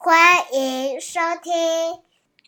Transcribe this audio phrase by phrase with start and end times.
[0.00, 0.14] 欢
[0.52, 1.52] 迎收听，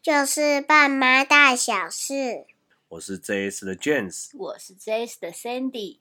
[0.01, 2.47] 就是爸妈大小事。
[2.87, 5.99] 我是 JS 的 James，我是 JS 的 Sandy。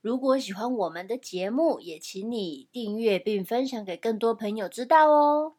[0.00, 5.56] 如果喜欢我们的节目，也请你订阅并分享给更多朋友知道哦。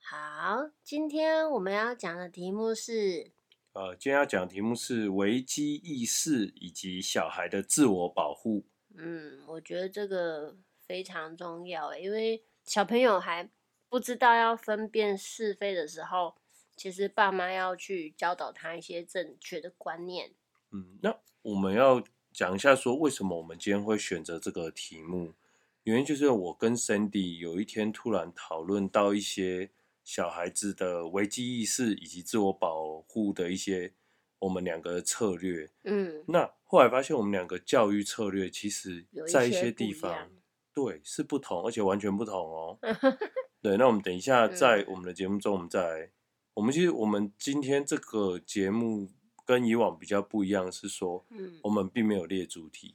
[0.00, 3.35] 好，今天我们要讲的题目是。
[3.76, 8.64] 呃，今天要讲的题目是危机意识以及小孩的自我保护。
[8.96, 13.50] 嗯，我觉得这个非常重要，因为小朋友还
[13.90, 16.36] 不知道要分辨是非的时候，
[16.74, 20.32] 其实爸妈要去教导他一些正确的观念。
[20.72, 25.34] 嗯，那我们要讲一下说，为什么我们今天会选择这个题目？
[25.82, 29.70] 原因就是我跟 Sandy 有一天突然讨论到一些。
[30.06, 33.92] 小孩子的危机意识以及自我保护的一些
[34.38, 40.30] 我们两个的策略，嗯，那后来发现我们两个教育策略其实在一些地方，
[40.72, 42.78] 对，是不同，而且完全不同哦。
[43.60, 46.12] 对，那我们等一下在我们的节目中，我们再来，嗯，
[46.54, 49.10] 我们其实我们今天这个节目
[49.44, 52.94] 跟以往比较不一样，是说，嗯，我们并没有列主题，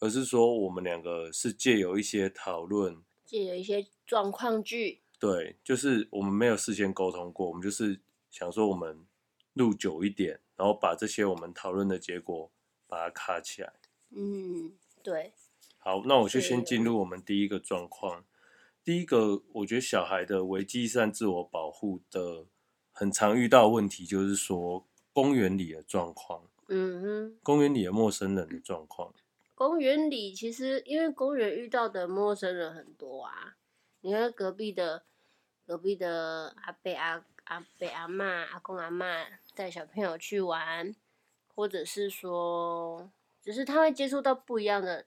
[0.00, 5.01] 而是说我们两个是借由一些讨论，借由一些状况剧。
[5.22, 9.06] 对，就是我们没有事先沟通过，我们就是想说我们
[9.52, 12.50] 录久一点，然后把这些我们讨论的结果
[12.88, 13.72] 把它卡起来。
[14.10, 15.32] 嗯，对。
[15.78, 18.24] 好，那我就先进入我们第一个状况。
[18.82, 22.46] 第一个，我觉得小孩的危机上自我保护的
[22.90, 26.50] 很常遇到的问题，就是说公园里的状况。
[26.66, 27.38] 嗯哼。
[27.44, 29.14] 公园里的陌生人的状况。
[29.54, 33.54] 公园里其实因为公园遇到的陌生人很多啊，
[34.00, 35.04] 你看隔壁的。
[35.64, 39.24] 隔壁的阿伯阿阿伯阿妈阿公阿妈
[39.54, 40.94] 带小朋友去玩，
[41.54, 43.10] 或者是说，
[43.40, 45.06] 只是他会接触到不一样的，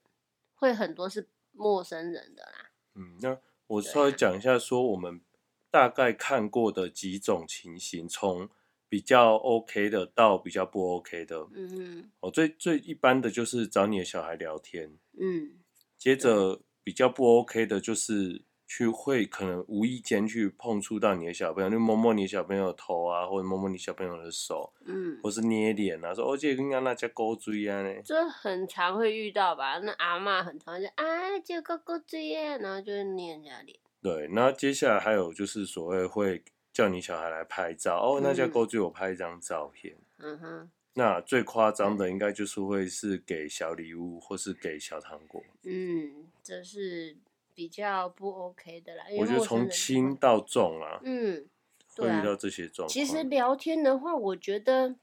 [0.56, 2.72] 会很多是陌生人的啦。
[2.96, 5.22] 嗯，那我稍微讲一下，说我们
[5.70, 8.50] 大概看过的几种情形，从
[8.88, 11.48] 比较 OK 的到比较不 OK 的。
[11.54, 12.12] 嗯嗯。
[12.22, 14.98] 哦，最最一般的就是找你的小孩聊天。
[15.20, 15.60] 嗯。
[15.98, 18.44] 接着比较不 OK 的就是。
[18.68, 29.78] 去会可能无意间去碰触到你的小朋友，就摸摸你小朋友的头啊，或者摸摸你小朋友的手，嗯，或是捏脸啊，说哦，这个跟那叫狗追啊呢，这很常会遇到吧？
[29.80, 33.78] 那阿妈很常就啊，这个狗追啊，然后就捏人家脸。
[34.02, 36.44] 对，然后接下来还有就是所谓会
[36.74, 39.96] 叫你小孩来拍照，哦，那叫狗追，我拍一张照片。
[40.18, 40.72] 嗯哼。
[40.98, 45.44] 那最夸张的应该就是会是给小礼物，或是给小糖果。
[45.64, 47.18] 嗯，这是。
[47.56, 51.50] 比较不 OK 的啦，我觉得从轻到重啊，嗯，
[51.96, 52.90] 会遇到这些状况。
[52.90, 54.98] 其实聊天的话，我觉得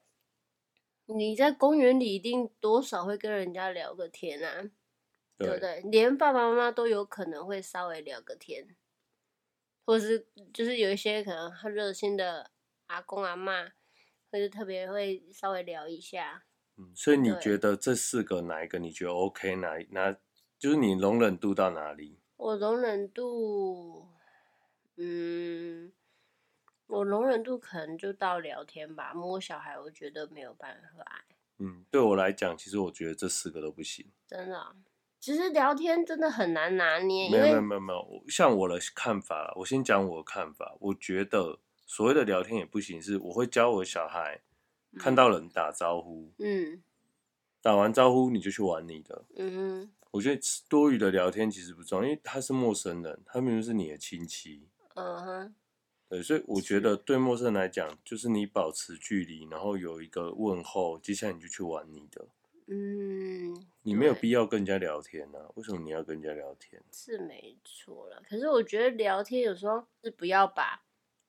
[1.06, 4.70] 你在公园里一定多少会跟人家聊个天啊，
[5.38, 5.80] 对，对不对？
[5.90, 8.76] 连爸爸妈妈都有可能会稍微聊个天，
[9.86, 12.50] 或是就是有一些可能很热心的
[12.88, 13.64] 阿公阿妈，
[14.30, 16.44] 或者特别会稍微聊一下。
[16.76, 19.56] 嗯，所以你觉得这四个哪一个你觉得 OK？
[19.56, 20.16] 哪哪
[20.58, 22.18] 就是你容忍度到哪里？
[22.42, 24.08] 我容忍度，
[24.96, 25.92] 嗯，
[26.88, 29.14] 我容忍度可能就到聊天吧。
[29.14, 31.24] 摸小孩，我觉得没有办法。
[31.58, 34.10] 嗯，对我来讲，其实我觉得这四个都不行。
[34.26, 34.74] 真的哦？
[35.20, 37.30] 其实聊天真的很难拿捏。
[37.30, 40.76] 没有没有没有没有，像我的看法，我先讲我的看法。
[40.80, 44.40] 我觉得所谓的聊天也不行，是我会教我的小孩
[44.98, 46.82] 看到人打招呼，嗯，
[47.60, 49.92] 打完招呼你就去玩你的，嗯哼。
[50.12, 54.68] 我觉得多余的聊天其实不重要，因为他是陌生人，他明明是你的亲戚。
[54.94, 55.54] 嗯哼。
[56.08, 62.28] 对，所以我觉得对陌生人来讲，就是你保持距离，然后有一个问候，接下来你就去玩你的。
[62.66, 63.56] 嗯。
[63.82, 66.80] 你没有必要跟人家聊天啊，为什么你要跟人家聊天？
[66.92, 70.84] 是没错了，可是我觉得聊天有时候是不要把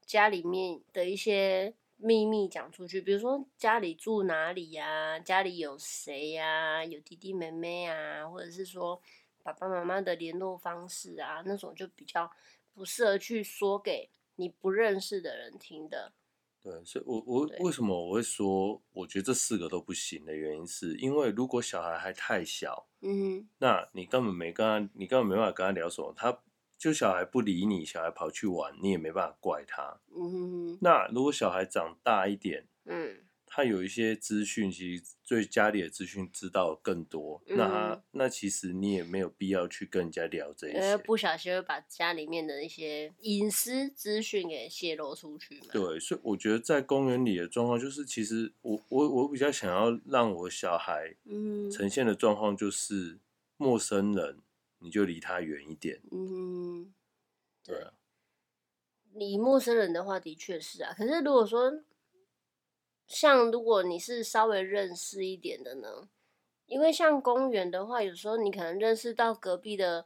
[0.06, 1.74] 家里面的一些。
[2.06, 9.02] 秘密讲出去，比如说家里住哪里呀、啊，家里有谁呀、啊，有弟弟妹妹啊，或者是说
[9.42, 12.30] 爸爸妈妈的联络方式啊，那种就比较
[12.74, 16.12] 不适合去说给你不认识的人听的。
[16.62, 26.38] 对，所以我我为什么我会说，我觉得这四个都不行的原因，是因为如果小孩还太小，嗯，那你根本没跟他，你根本没办法跟他聊什么，他。
[26.84, 30.02] 就小孩不理你，小孩跑去玩，你也没办法怪他。
[30.14, 30.78] 嗯哼哼。
[30.82, 45.68] 那如果小孩长大一点，嗯，他有一些资讯，其实对家里的资讯知道更多，嗯、那他那其实你也没有必要去跟人家聊这些，因为不小心会把家里面的一些隐私资讯给泄露出去嘛。
[45.72, 53.20] 对，所以我觉得在公园里的状况，就是其实我我我比较想要让我小孩嗯呈现的状况，就是
[53.56, 54.40] 陌生人
[54.84, 56.02] 你就离他远一点。
[56.12, 56.94] 嗯，
[57.64, 57.94] 对啊。
[59.14, 60.94] 离陌生人的话，的确是啊。
[60.94, 61.84] 可是如果说，
[63.08, 66.10] 像如果你是稍微认识一点的呢，
[66.66, 70.06] 因为像公园的话，有时候你可能认识到隔壁的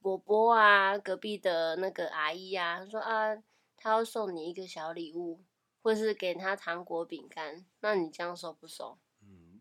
[0.00, 3.36] 伯伯啊，隔壁的那个阿姨啊，说啊，
[3.76, 5.44] 他要送你一个小礼物，
[5.82, 8.98] 或是给他糖果饼干，那你这样收不收？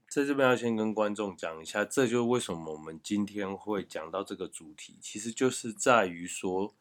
[0.09, 6.73] 嗯，在这边要先跟观众讲一下，这就是为什么我们今天会讲到这个主题，其实就是在于说。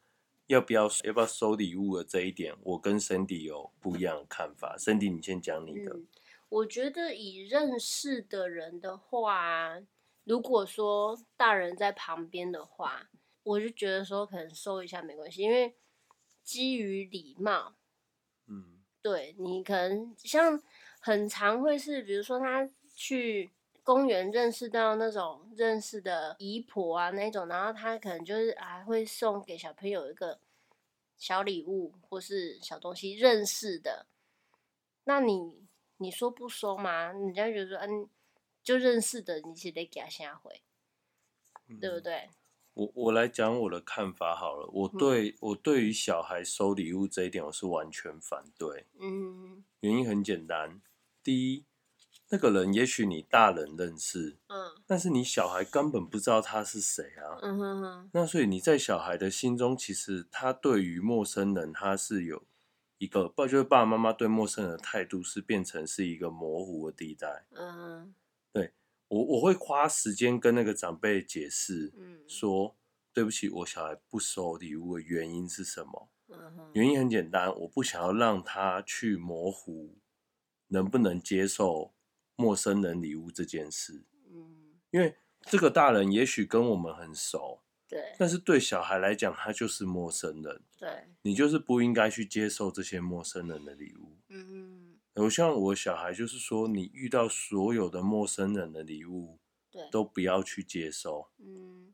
[0.47, 4.75] 要不要要不要收礼物的这一点，我跟 Cindy 有不一样的看法。
[4.79, 5.93] Cindy，你先讲你的。
[5.93, 6.07] 嗯，
[6.49, 9.79] 我觉得以认识的人的话，
[10.23, 13.11] 如果说大人在旁边的话，
[13.43, 15.75] 我就觉得说可能收一下没关系，因为
[16.43, 17.75] 基于礼貌。
[18.47, 20.59] 嗯，对，你可能像
[20.99, 22.67] 很常会是，比如说他
[22.99, 23.51] 去。
[23.81, 30.39] 公园认识到那种认识的姨婆啊，那种，然后他可能就是还会送给小朋友一个
[31.17, 34.05] 小礼物或是小东西，认识的。
[35.05, 35.65] 那你
[35.97, 37.07] 你说不收吗？
[37.11, 38.07] 人家觉得说，嗯，
[38.63, 40.61] 就认识的，你是得给他下回，
[41.67, 42.29] 嗯、对不对？
[42.75, 44.69] 我我来讲我的看法好了。
[44.71, 48.85] 我对、嗯、我对于小孩收礼物这一点，我是完全反对。
[48.99, 50.79] 嗯，原因很简单，
[51.23, 51.65] 第一。
[52.31, 58.09] 那个人也许你大人认识，嗯，但是你小孩根本不知道他是谁啊，嗯哼哼。
[58.13, 62.43] 那所以你在小孩的心中，其实他对于陌生人，他是有
[62.99, 68.13] 一个，不就是爸爸妈妈对陌生人的态度是变成是一个模糊的地带，嗯哼。
[68.53, 68.73] 对
[69.07, 72.75] 我我会花时间跟那个长辈解释，嗯，说
[73.11, 76.09] 对不起，我小孩不收礼物的原因是什么？
[76.73, 79.97] 原因很简单，我不想要让他去模糊
[80.67, 81.91] 能不能接受。
[82.39, 84.01] 陌生人礼物这件事，
[84.33, 99.37] 嗯，因为这个大人也许跟我们很熟，对，但是对小孩来讲，他就是陌生人，对，你就是不应该去接受这些陌生人的礼物，嗯，我希望我小孩就是说，你遇到所有的陌生人的礼物，
[99.69, 101.93] 对，都不要去接受，嗯，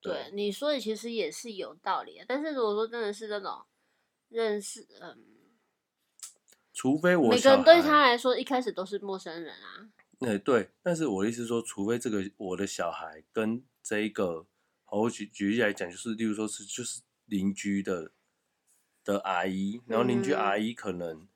[0.00, 0.30] 对，对。
[0.32, 3.66] 你说的其实也是有道理，但是如果说真的是那种
[4.30, 5.35] 认识，嗯。
[6.76, 9.88] 除非我每个人对他来说一开始都是陌生人啊。
[10.20, 14.46] 欸、对，但是我的意思是说，除非这个我的小孩跟这一个，
[14.84, 18.12] 好，我举举例来讲，就是例如说是就是邻居的
[19.02, 21.26] 的阿姨，然后邻居阿姨可能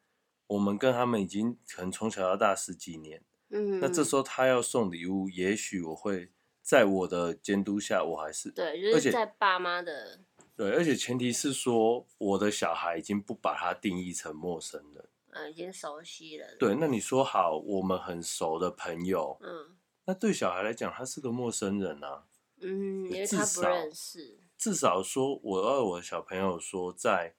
[0.48, 10.20] 我们跟他们已经可能从小到大十几年，嗯，那这时候他要送礼物，也许我会在我的监督下，我还是对，就是在爸妈的
[10.54, 15.08] 对，而且前提是说我的小孩已经不把他定义成陌生人。
[15.32, 16.56] 嗯，已经熟悉了。
[16.58, 22.26] 对，那你说好，我们很熟的朋友，嗯，那对小孩来讲，他是个陌生人啊。
[22.62, 24.38] 嗯，因为他不认识。
[24.58, 27.34] 至少说，我要我的小朋友说，在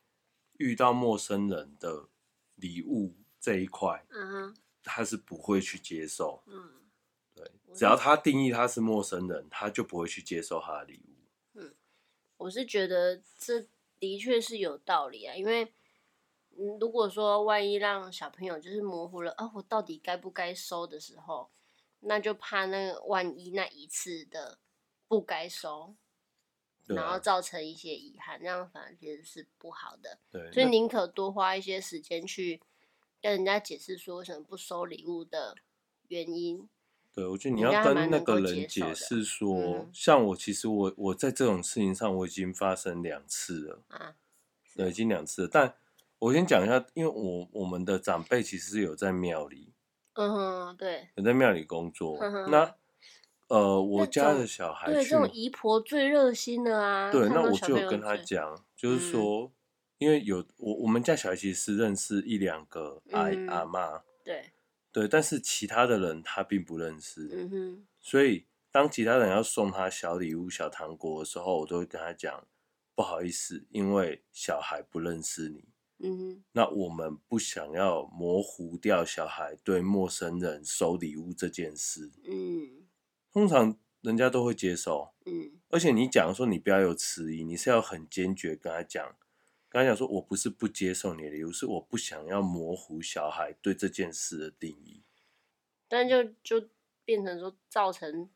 [0.58, 2.10] 遇到陌生人的
[2.56, 6.42] 礼物这一块，嗯哼，他是不会去接受。
[6.48, 6.82] 嗯，
[7.36, 11.60] 对，只要他定义他是陌生人，他就不会去接受他的礼物。
[11.60, 11.76] 嗯，
[12.38, 13.68] 我是觉得这
[14.00, 15.74] 的确是有道理啊，因为。
[16.80, 21.50] 如果说万一让小朋友就是模糊了，啊，我到底该不该收的时候，
[22.02, 24.60] 那就怕那个万一那一次的
[25.08, 25.96] 不该收，
[26.88, 30.20] 啊，然后造成一些遗憾，这样反而其实是不好的。
[30.32, 32.62] 对，所以宁可多花一些时间去
[33.22, 35.56] 跟人家解释说为什么不收礼物的
[36.10, 36.70] 原因。
[37.14, 44.16] 对，我觉得你要跟那个人解释说，嗯，像我其实我我在这种事情上我已经发生两次了啊，
[44.76, 45.76] 对，已经两次了，但。
[46.22, 49.74] 我先讲一下，因为我我们的长辈其实是有在庙里，
[50.14, 52.16] 嗯哼，对，有在庙里工作。
[52.22, 52.76] 嗯、那
[53.48, 57.12] 呃，我家的小孩对这种姨婆最热心的啊。
[57.12, 59.52] 对，那我就有跟他讲，就是说，嗯、
[59.98, 64.52] 因为有我我们家小孩其实是认识一两个阿、嗯、阿妈，对
[64.92, 67.28] 对，但是其他的人他并不认识。
[67.34, 72.46] 嗯哼，所以当其他人要送他小礼物、小糖果的时候，我都会跟他讲，
[72.94, 75.71] 不好意思，因为小孩不认识你。
[76.04, 82.12] 嗯，那我们不想要模糊掉小孩对陌生人收礼物这件事。
[82.26, 82.88] 嗯，
[83.32, 85.14] 通常人家都会接受。
[85.26, 89.16] 嗯，而且你讲说你不要有迟疑，你是要很坚决跟他讲，
[89.70, 95.04] 跟他讲说，我不是不接受你的礼物，是我不想要模糊小孩对这件事的定义。
[95.88, 96.70] 但就就
[97.06, 98.30] 变成说，造成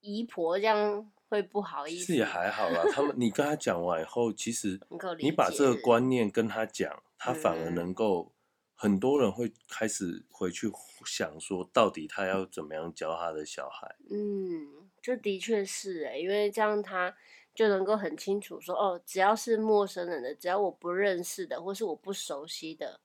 [0.00, 2.06] 姨婆这样会不好意思。
[2.06, 4.80] 是也还好啦，他们你跟他讲完以后，其实
[5.18, 8.32] 你把这个观念跟他讲，他反而能够。
[8.78, 10.70] 很多人会开始回去
[11.06, 13.96] 想说，到底他要怎么样教他的小孩？
[14.10, 17.16] 嗯，这的确是哎，因为这样他
[17.54, 23.00] 就能够很清楚说，哦，只要是陌生人的，只要我不认识的，或是我不熟悉的，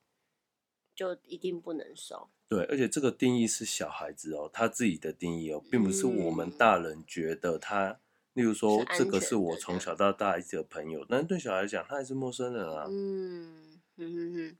[0.93, 2.29] 就一定不能收。
[2.49, 8.01] 对，而且这个定义是小孩子哦，他自己的定义哦，并不是我们大人觉得他。
[8.33, 12.85] 嗯、例如说，这个是我从小到大一起的朋友，但是对小孩来讲，他还是陌生人啊。
[12.89, 14.57] 嗯嗯嗯嗯，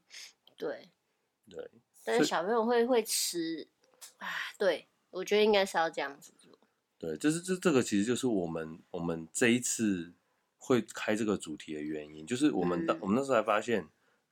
[0.56, 0.88] 对。
[1.50, 1.70] 对，
[2.04, 3.66] 但是小朋友会会吃
[4.18, 6.56] 啊，对，我觉得应该是要这样子做。
[6.96, 10.12] 对，就是这这个其实就是我们我们这一次
[10.56, 13.88] 会开这个主题的原因，就是我们、嗯、我们那时候才发现，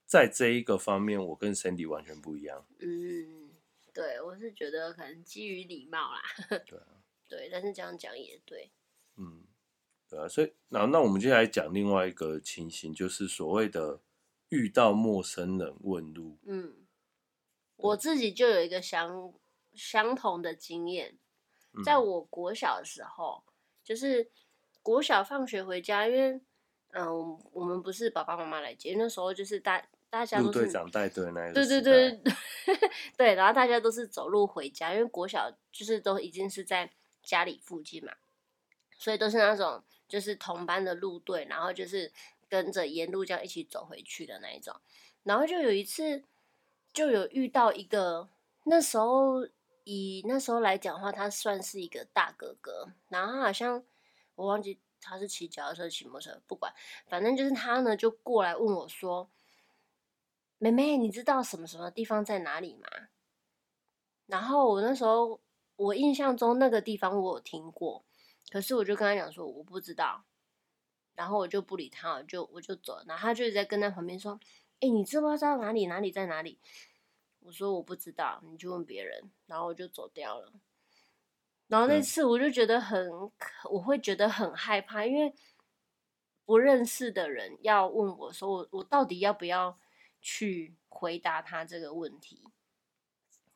[0.06, 2.64] 在这一个方面，我跟 Sandy 完全不一样。
[2.78, 3.50] 嗯，
[3.92, 6.23] 对，我是觉得可能基于礼貌啦。
[6.49, 6.87] 对啊，
[7.28, 8.70] 对，但是这样讲也对。
[9.20, 9.44] 嗯，
[10.08, 14.00] 对啊，所以那那我们接下来讲另外一个情形，就是所谓的
[14.48, 16.38] 遇到陌生人问路。
[16.44, 16.74] 嗯。
[17.82, 19.32] 我自己就有一个相
[19.72, 21.16] 相同的经验，
[21.82, 24.30] 在我国小的时候，嗯、就是
[24.82, 26.32] 国小放学回家，因为
[26.90, 32.20] 嗯、呃，我们不是爸爸妈妈来接，那时候就是大大家都是队长带队那一个，对对对
[33.16, 38.12] 对，然后大家都是走路回家，因为国小就是都已经是在家里附近嘛，
[39.00, 42.12] 所以都是那种就是同班的路队，然后就是
[42.49, 44.76] 跟着沿路这样一起走回去的那一种，
[45.25, 46.23] 然后就有一次。
[46.92, 48.28] 就有遇到一个，
[48.64, 49.47] 那时候
[49.85, 53.85] 以那时候来讲的话，他算是一个大哥哥，然后他好像
[54.35, 56.75] 我忘记他是骑脚踏车、骑摩托车，不管，
[57.07, 59.30] 反正就是他呢就过来问我说
[60.59, 62.88] ：“妹妹，你知道什么什么地方在哪里吗？”
[64.26, 65.38] 然后我那时候
[65.76, 68.02] 我印象中那个地方我有听过，
[68.50, 70.25] 可是我就跟他讲说我不知道，
[71.14, 74.38] 然后我就不理他，我就我就走了，然后他就在跟他旁边说。
[74.83, 76.59] 哎、欸，你知不知道哪里哪里在哪里？
[77.40, 80.54] 我说我不知道，你就问别人，然后我就走掉了。
[81.66, 83.30] 然后那次我就觉得很，嗯、
[83.73, 85.35] 我会觉得很害怕，因为
[86.47, 89.78] 不认识的人要问我说我我到底要不要
[90.23, 92.42] 去回答他这个问题？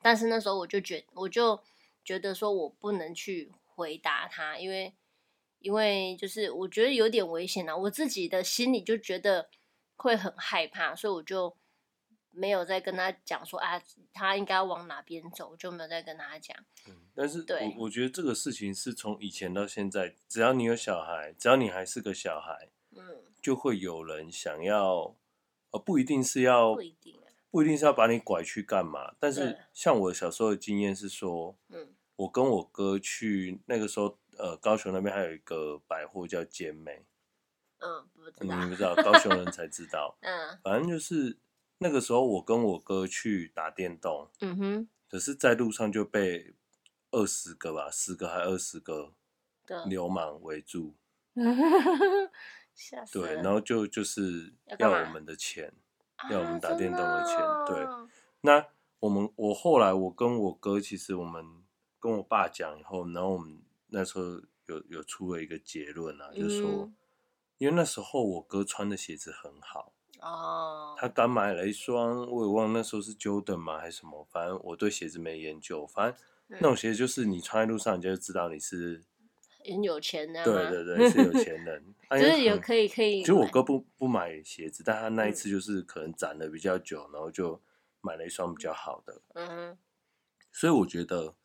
[0.03, 1.59] 但是那时候我就觉我就
[2.05, 4.95] 觉得说我不能去回答他，因为
[5.59, 9.51] 因为就是我觉得有点危险啊，我自己的心里就觉得。
[9.97, 11.57] 会很害怕，所以我就
[12.33, 13.81] 没有再跟他讲说啊，
[14.13, 16.55] 他应该往哪边走，我就没有再跟他讲。
[16.89, 25.15] 嗯，但是我我觉得这个事情是从以前到现在，只要你有小孩，只要你还是个小孩，嗯，就会有人想要，
[25.71, 27.17] 呃，不一定是要，不一定，
[27.53, 29.15] 不一定是要把你拐去干嘛。
[29.21, 37.05] 但是像我小时候的经验是说，嗯，我跟我哥去那个时候，呃，高雄那边还有一个百货叫尖美。
[37.79, 40.17] 嗯，不知道，你不知道， 高雄人才知道。
[40.23, 41.37] 嗯，反正就是
[41.79, 44.31] 那个时候，我跟我哥去打电动。
[44.41, 44.89] 嗯哼。
[45.09, 46.55] 可是，在路上就被
[47.11, 49.13] 二十个吧，十个还二十个
[49.87, 50.95] 流氓围住。
[52.75, 53.21] 吓死！
[53.21, 55.73] 对，然后就就是要我们的钱，
[56.31, 57.37] 要，要我们打电动的钱。
[57.37, 57.87] 啊、对。
[58.41, 58.67] 那
[58.99, 61.45] 我们，我后来，我跟我哥，其实我们
[62.05, 63.59] 跟我爸讲以后，然后我们
[63.89, 64.25] 那时候
[64.67, 66.71] 有有出了一个结论啊，就是说。
[66.71, 66.95] 嗯
[67.59, 75.87] 因为那时候我哥穿的鞋子很好哦，他刚买了一双，我也忘了那时候是 Jordan 吗还是什么，反正我对鞋子没研究。
[75.87, 79.05] 反正那种鞋子就是你穿在路上，你就知道你是
[79.65, 80.45] 很有钱的。
[80.45, 83.21] 对对对，是有钱人， 就是有可以可以。
[83.21, 87.63] 其实我哥不不买鞋子，但他那一次就是可能攒的比较久，然后就
[88.01, 89.23] 买了一双比较好的。
[89.35, 89.79] 嗯哼，
[90.51, 91.37] 所以我觉得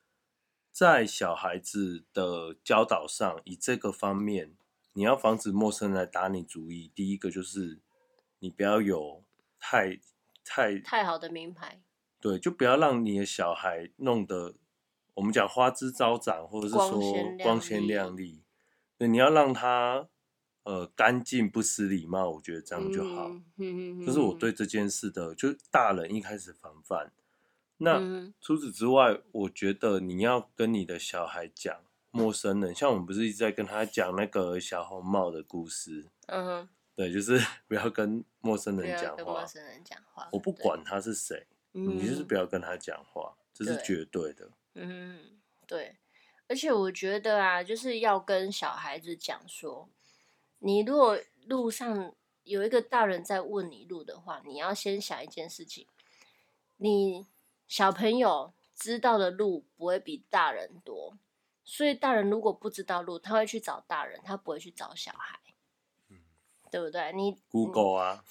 [0.80, 4.56] 在小孩子的教导上，以这个方面。
[4.94, 7.80] 你要防止陌生人来打你主意，第一个就是
[8.40, 9.22] 你不要有
[9.60, 10.00] 太
[10.46, 11.82] 太太好的名牌，
[12.22, 14.54] 对，就不要让你的小孩弄得
[15.16, 18.42] 我们讲花枝招展，或者是说光鲜亮丽。
[18.98, 20.08] 对，你要让他
[20.64, 23.30] 呃干净不失礼貌，我觉得这样就好。
[23.58, 27.12] 嗯，这是我对这件事的，就大人一开始防范。
[27.80, 31.82] 那、嗯、除此之外，我觉得你要跟你的小孩讲。
[32.12, 36.08] 陌生人，像我们不是一直在跟他讲那个小红帽的故事？
[36.26, 39.24] 嗯哼，对，就是 不要跟陌生人讲话。
[39.24, 44.50] 陌生人讲话，我不管他是谁，你就是不要跟他讲话，这是绝对的。
[44.74, 45.20] 嗯，
[45.68, 45.98] 对。
[46.48, 49.88] 而且我觉得啊，就是要跟小孩子讲说，
[50.58, 52.12] 你如果路上
[52.44, 55.86] 有一个大人在问你路的话，你要先想一件事情，
[56.78, 57.28] 你
[57.70, 61.18] 小朋友知道的路不会比大人多，
[61.64, 65.40] 所以大人如果不知道路，他会去找大人，他不会去找小孩。
[66.72, 67.12] 对不对？
[67.14, 68.24] 你 Google 啊，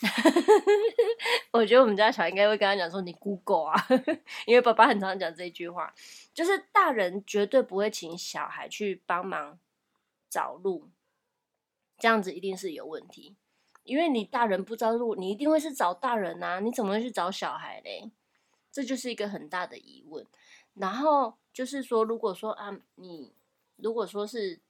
[1.50, 3.74] 我觉得我们家小孩应该会跟他讲说：“你 Google 啊。
[4.46, 5.92] ”因为爸爸很常讲这句话，
[6.32, 9.58] 就是大人绝对不会请小孩去帮忙
[10.30, 10.88] 找路，
[11.98, 13.36] 这样子一定是有问题。
[13.82, 18.08] 因为你大人不知道路，你一定会是找大人啊，你怎么会去找小孩嘞？
[18.78, 20.24] 这就是一个很大的疑问。
[20.74, 23.32] 然后就是说，如果说啊，你
[23.76, 24.60] 如果说是。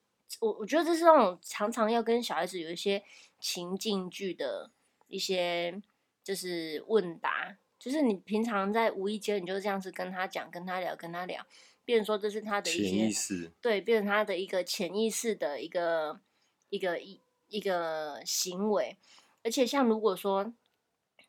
[0.41, 3.03] 我我觉得这是那种常常要跟小孩子有一些
[3.41, 4.71] 情境剧的
[5.07, 5.81] 一些
[6.23, 11.47] 就是问答，就是你平常在无意间你就这样子跟他讲、跟他聊、跟他聊，
[11.83, 16.21] 变成说这是他的一些潜意识，对，变成他的一个潜意识的一个
[16.69, 18.99] 一个一一个行为。
[19.43, 20.53] 而且像如果说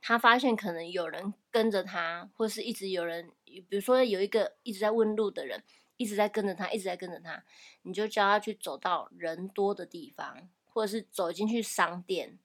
[0.01, 5.63] 他发现可能有人跟着他，或是一直有人，比如说有一个一直在问路的人。
[6.01, 7.44] 一直在跟着他，一直在跟着他，
[7.82, 12.39] 你就叫他去走到人多的地方，或者是走进去商店。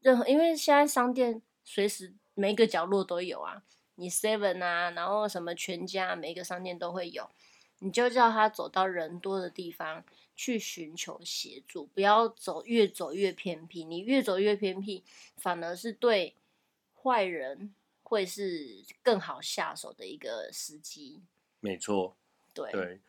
[0.00, 3.62] 任何，因为现在商店随时每一个角落都有啊，
[3.96, 7.28] 你 Seven 啊，然后什么全家，每一个商店都会有。
[7.80, 10.02] 你就叫他走到人多的地方
[10.34, 13.84] 去寻求协助，不要走越走越偏僻。
[13.84, 15.04] 你越走越偏僻，
[15.36, 16.34] 反而是对
[17.04, 21.22] 坏人会是更好下手的一个时机。
[21.60, 22.16] 没错，
[22.54, 22.72] 对。
[22.72, 23.02] 对，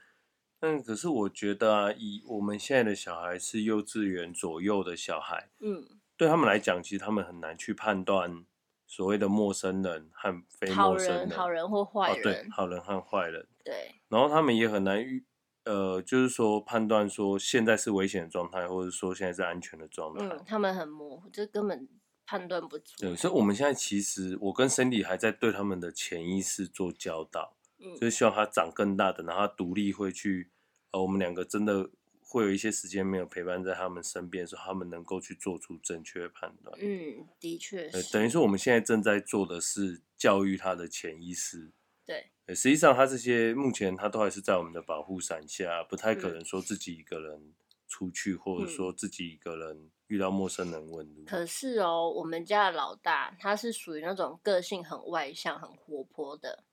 [0.59, 5.87] 但可是我觉得啊，以我们现在的小孩是幼稚园左右的小孩，嗯，
[6.17, 8.45] 对他们来讲，其实他们很难去判断
[8.85, 15.25] 所谓的陌生人和非陌生人，好人，好人或坏人，哦，对，好人和坏人，对，然后他们也很难预，
[15.63, 21.87] 呃，就是说判断说现在是危险的状态，或者说现在是安全的状态，嗯，他们很模糊，这根本
[22.25, 22.85] 判断不出。
[22.97, 27.55] 对，所以我们现在其实，我跟 Cindy 还在对他们的潜意识做教导。
[27.77, 30.49] 嗯就是希望他长更大的，然后他独立会去，
[30.91, 31.89] 呃，我们两个真的
[32.21, 36.75] 会有一些时间没有陪伴在他们身边的时候，他们能够去做出正确的判断。
[36.79, 38.13] 嗯，的确是。
[38.13, 41.73] 等于说我们现在正在做的是教育他的潜意识。
[42.05, 42.31] 对。
[42.55, 47.53] 实际上他这些目前他都还是在我们的保护伞下，不太可能说自己一个人
[47.89, 51.23] 出去，嗯、或者说自己一个人遇到陌生人问路。
[51.25, 56.63] 可是哦，我们家的老大他是属于那种个性很外向、很活泼的。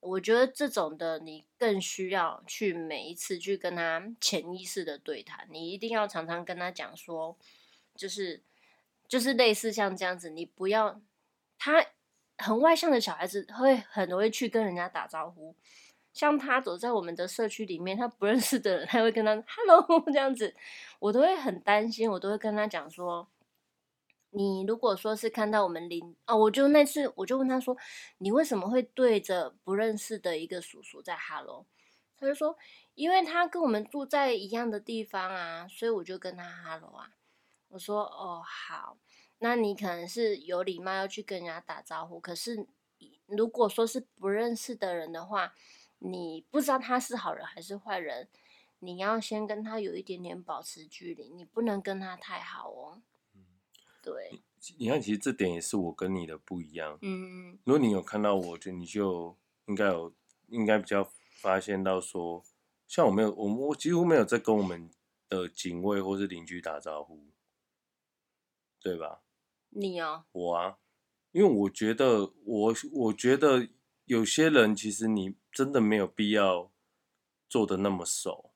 [0.00, 7.36] 我觉得这种的，你更需要去每一次去跟他潜意识的对谈，你一定要常常跟他讲说，
[7.96, 8.40] 就是
[9.08, 11.00] 就是类似像这样子，你不要
[11.58, 11.84] 他
[12.36, 15.56] 很外向的小孩子会很容易去跟人家打招呼，
[16.18, 20.52] 像他走在我们的社区里面，他不认识的人，他会跟他 “hello” 这样子，
[20.98, 23.28] 我都会很担心，我都会跟他讲说。
[24.30, 27.76] 你如果说是看到我们邻哦，我就那次我就问他说，
[28.18, 31.64] 你为什么会对着不认识的一个叔叔在哈喽？
[32.18, 32.58] 他就说，
[32.94, 37.12] 因为他跟我们住在一样的地方啊，所以我就跟他哈喽啊。
[37.68, 38.98] 我说哦好，
[39.38, 42.66] 那你可能是有礼貌要去跟人家打招呼，可是
[43.26, 45.54] 如果说是不认识的人的话，
[45.98, 48.28] 你不知道他是好人还是坏人，
[48.80, 53.02] 你要先跟他有一点点保持距离，你不能跟他太好哦。
[54.00, 54.40] 对，
[54.78, 56.98] 你看，其实这点也是我跟你的不一样。
[57.02, 60.14] 嗯，如果你有看到我，就你就应该有，
[60.46, 62.42] 应该比较发现到说，
[62.86, 64.90] 像我没有，我我几乎没有在跟我们
[65.28, 67.26] 的警卫或是邻居打招呼，
[68.80, 69.20] 对吧？
[69.70, 70.78] 你哦，我啊，
[71.32, 73.68] 因为我觉得我我觉得
[74.08, 76.72] 有些人其实你真的没有必要
[77.46, 78.52] 做的那么熟，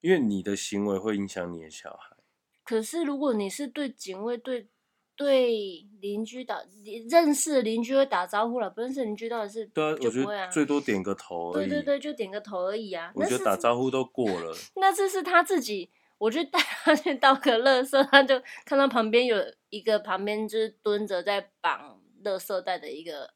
[0.00, 2.16] 因为你的行为会影响你的小孩。
[2.62, 4.68] 可是，如果你是对警卫、对
[5.16, 6.62] 对邻居打
[7.10, 11.68] 认识的邻居会打招呼了，不认识邻居到底是对啊，我觉得最多点个头而已。
[11.68, 13.10] 对对对，就点个头而已啊。
[13.16, 14.56] 我觉得打招呼都过了。
[14.76, 19.36] 那这是他自己，我就带他去倒个垃圾，他就看到旁边有
[19.70, 23.34] 一个旁边就是蹲着在绑垃圾袋的一个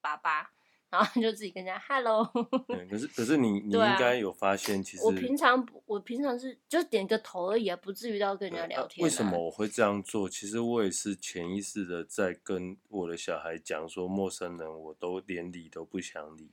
[0.00, 0.52] 爸爸。
[0.90, 2.28] 然后就自己跟人家 hello。
[2.68, 9.04] 对，可是可是你你应该有发现，其实我平常我平常是就点个头而已啊，不至于到跟人家聊天啊。
[9.04, 10.28] 为什么我会这样做？
[10.28, 16.50] 其实我也是潜意识的在跟我的小孩讲说，陌生人我都连理都不想理。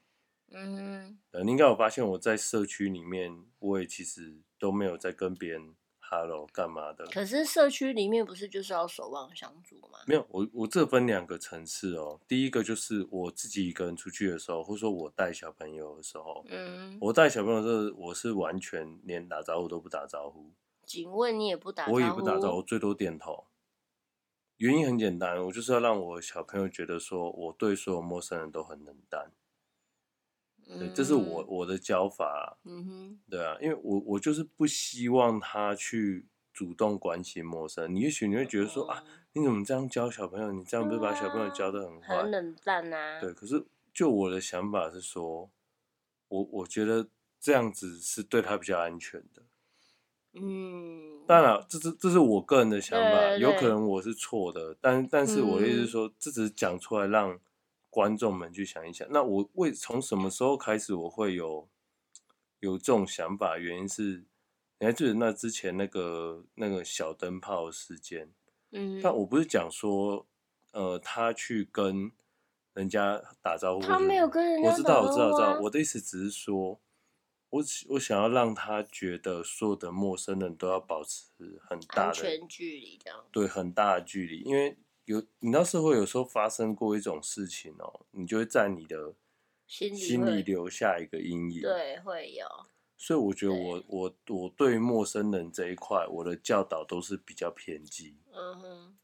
[0.52, 5.76] 嗯，你应该有发现我在社区里面，我也其实都没有在跟别人。
[6.10, 7.06] Hello，干嘛的？
[7.08, 10.00] 可是社区里面不是就是要守望相助吗？
[10.08, 12.18] 没有，我我这分两个层次哦。
[12.26, 20.54] 第一个就是我自己一个人出去的时候，或者说我带小朋友的时候，嗯，我带小朋友的时候，我是完全连打招呼都不打招呼。
[20.86, 21.96] 警问你也不打招呼？
[21.96, 23.48] 我也不打招呼，最多点头。
[24.56, 29.34] 原因很简单，我就是要让我小朋友觉得说，我对所有陌生人都很冷淡。
[30.68, 32.58] 对，这是我我的教法。
[32.66, 37.94] 嗯哼，对啊，因为我我就是不希望他去主动关心陌生。
[37.94, 39.04] 你也许你会觉得说、嗯、啊，
[39.34, 40.52] 你怎么这样教小朋友？
[40.52, 43.22] 你这样不是把小朋友教的很坏、很冷淡啊？
[43.22, 45.50] 对，可是就我的想法是说，
[46.28, 47.08] 我我觉得
[47.40, 49.44] 这样子是对他比较安全的。
[50.40, 57.40] 嗯，当然，这是这是我个人的想法，有可能我是错的，但但是我的意思是说，嗯、这只是讲出来让
[57.98, 59.08] 观众们去想一想。
[59.10, 61.68] 那我为从什么时候开始我会有
[62.60, 63.58] 有这种想法？
[63.58, 64.24] 原因是，
[64.78, 68.32] 你还记得那之前那个那个小灯泡事件？
[68.70, 70.28] 嗯，但我不是讲说，
[70.74, 72.12] 呃，他去跟
[72.76, 75.60] 人家打招呼，他没有跟人家打招呼，我知道，我知道，我知道。
[75.64, 76.80] 我的意思只是说。
[77.50, 81.32] 我我想要让他觉得所有的陌生人都要保持
[81.62, 89.16] 很大的全距离，这样对，很大的距离，因为有你知道社会有时候发生过一种事情哦，你就会在你的
[89.66, 92.46] 心里留下一个阴影，对，会有。
[92.96, 98.18] 所以我觉得我我我对陌生人这一块，我的教导都是比较偏激。
[98.32, 98.98] 嗯哼。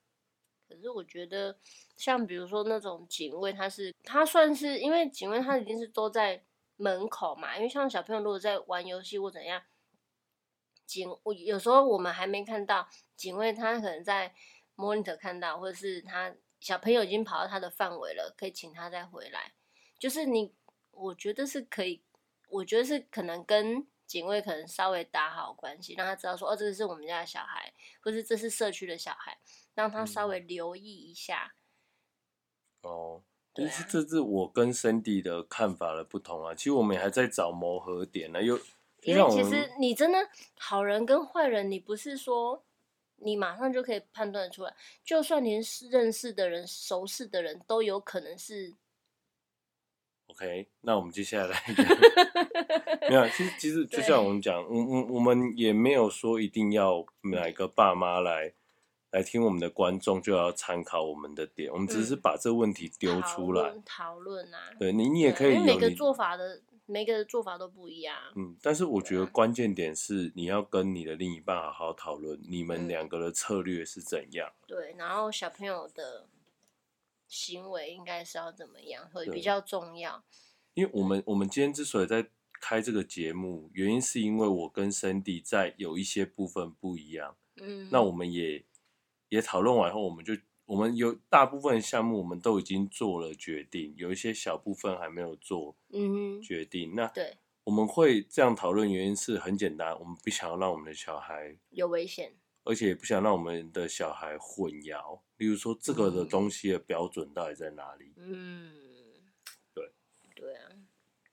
[0.69, 1.57] 可是我觉得，
[1.97, 6.45] 像比如说那种警卫，他是他算是因为警卫，他已经是都在。
[6.75, 9.61] 门口嘛，因为像小朋友如果在玩游戏或怎样，
[10.87, 14.33] 警我有时候我们还没看到警卫，他可能在
[14.75, 19.53] monitor 看到，或者是他小朋友已经跑到他的范围了，可以请他再回来。
[19.99, 20.53] 就是你，
[20.91, 22.03] 我觉得是可以，
[22.49, 29.37] 我觉得是可能跟警卫可能稍微打好关系，让他知道说哦，这个是我们家的小孩，或是这是社区的小孩，
[29.73, 31.55] 让他稍微留意一下。
[32.83, 33.23] 嗯、哦。
[33.55, 36.55] 其实这是我跟 Cindy 的看法的不同啊。
[36.55, 38.41] 其实我们还在找磨合点呢。
[38.41, 38.59] 又
[39.03, 42.65] 因为其实你真的好人跟坏人，你不是说
[43.23, 44.73] 你马上就可以判断出来。
[45.03, 48.75] 就算连认识的人、熟识的人都有可能是。
[50.27, 51.63] OK，那我们接下来
[53.09, 53.27] 没有。
[53.29, 58.53] 其实其实就像我们讲，我我我们也没有说一定要哪个爸妈来。
[59.11, 64.59] 来听我们的观众就要参考我们的点，我们只是把这个问题丢出来讨论、嗯、啊。
[64.79, 68.15] 对你，你也可以有每个做法的每个做法都不一样。
[68.35, 74.51] 嗯，但是我觉得关键点是你要跟你的另一半好好讨论，你们两个的策略是怎样。
[74.67, 76.27] 对，然后小朋友的
[77.27, 80.23] 行为应该是要怎么样，会比较重要。
[80.73, 87.35] 因为我们我们今天之所以在开这个节目，原因是因为我跟 Cindy 在有一些部分不一样。
[87.57, 88.65] 嗯，那我们也。
[89.29, 95.75] 也讨论完后，我们就我们有大部分项目我们都已经做了决定，有一些小部分还没有做
[96.41, 96.91] 决定。
[96.93, 105.19] 嗯、那对，我们会这样讨论，原因是很简单，我们不想要让我们的小孩有危险，而且也不想让我们的小孩混淆。
[105.37, 108.13] 例如说，这个的东西的标准到底在哪里？
[108.15, 108.71] 嗯，
[109.73, 109.91] 对，
[110.35, 110.71] 对啊。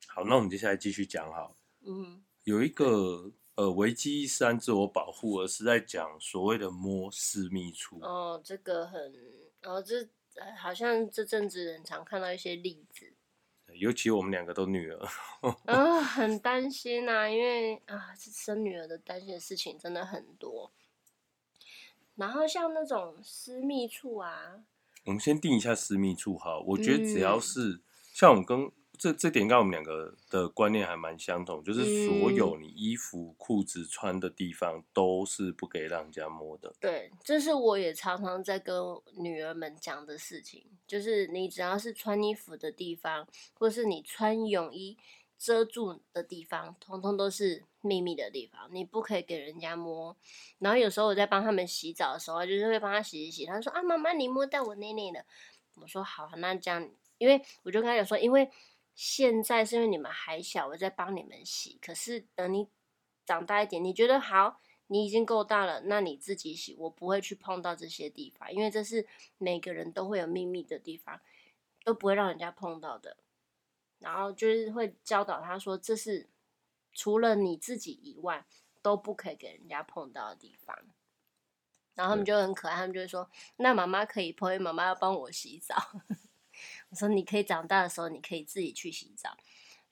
[0.08, 1.56] 好，那我们接下来继续讲好。
[1.86, 3.32] 嗯，有一个。
[3.60, 7.98] 呃，危机三自我保护，而是在讲所谓的摸私密处。
[8.00, 9.14] 哦，这个很，
[9.64, 10.08] 哦，这
[10.56, 13.12] 好像这阵子很常看到一些例子。
[13.74, 15.06] 尤其我们两个都女儿，
[15.66, 20.72] 啊、哦，很担心呐、啊，因为啊，生女儿的担心的事情真的很多。
[22.14, 24.64] 然后像那种私密处啊，
[25.04, 26.58] 我们先定一下私密处哈。
[26.60, 27.82] 我觉得只要是、嗯、
[28.14, 28.72] 像我们跟。
[29.00, 36.70] 这这点跟我们两个的观念还蛮相同，就是所有你衣服、裤子穿的地方都是不给让人家摸的。
[36.78, 38.76] 对，这是我也常常在跟
[39.16, 44.98] 女儿们讲的事情，就是你只要是穿衣服的地方，或是你穿泳衣
[45.38, 50.14] 遮住的地方，通通都是秘密的地方，你不可以给人家摸。
[50.58, 55.24] 然后有时候我在帮他们洗澡的时候，就是会帮他洗一洗，他说啊，妈妈你摸到我内内了。
[55.76, 56.86] 我说好，那这样，
[57.16, 58.50] 因为我就跟他讲说，因为。
[59.02, 61.78] 现在是因为你们还小，我在帮你们洗。
[61.80, 62.68] 可是等你
[63.24, 69.08] 长大一点，你觉得好，你已经够大了，那你自己洗，我不会去碰到这些地方，因为这是
[69.38, 71.18] 每个人都会有秘密的地方，
[71.82, 73.16] 都不会让人家碰到的。
[74.00, 76.28] 然后就是会教导他说，这是
[76.92, 78.44] 除了你自己以外
[78.82, 80.76] 都不可以给人家碰到的地方。
[81.94, 85.74] 然后他们就很可爱，他们就会说：“那妈妈可以碰，因为妈妈要帮我洗澡。”
[86.90, 89.36] 我说你可以长大的时候，你可以自己去洗澡。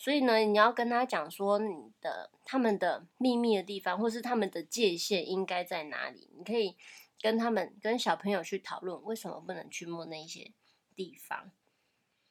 [0.00, 6.31] 所以呢，你要跟他讲说你的他们的秘密的地方，或是他们的界限应该在哪里。
[6.37, 6.76] 你可以
[7.20, 10.52] 跟他们跟小朋友去讨论，为什么不能去摸那些
[10.94, 11.50] 地方。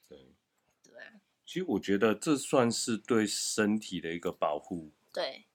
[0.07, 0.33] 对，
[0.81, 1.19] 对啊。
[1.45, 4.91] 其实我觉得这算是对身体的一个保护。
[5.11, 5.45] 对，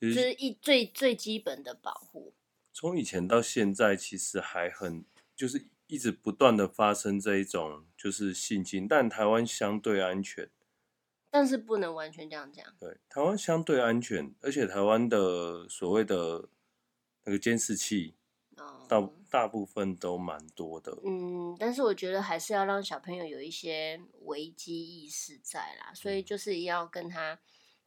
[0.00, 2.32] 就是一最最基本的保护。
[2.72, 5.04] 从以前到现在，其实还很
[5.36, 5.66] 就是。
[5.88, 10.48] 一直不断的发生这一种就是性侵，但台湾相对安全，
[11.28, 12.64] 但是不能完全这样讲。
[12.78, 16.48] 对，台湾相对安全，而且台湾的所谓的
[17.24, 18.14] 那个监视器，
[18.56, 20.96] 哦，大大部分都蛮多的。
[21.04, 27.38] 嗯，但是我觉得还是要让小朋友有一些危机意识在啦，所以就是要跟他，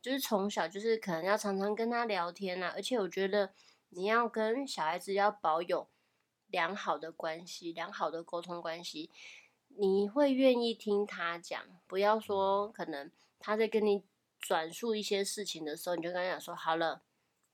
[0.02, 3.54] 就是从小就是可能要常常跟他聊天啦，而且我觉得。
[3.94, 5.90] 你要跟小孩子要保有
[6.52, 9.10] 良好的关系，良好的沟通关系。
[9.70, 13.10] 你会愿意听他讲，不要说可能
[13.40, 14.04] 他在跟你
[14.40, 17.02] 转述一些事情的时候，你就跟他讲说好了，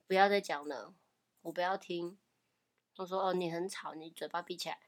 [0.07, 0.93] 不要再讲了，
[1.43, 2.17] 我不要听。
[2.95, 4.79] 他说哦，你很吵，你嘴巴闭起来。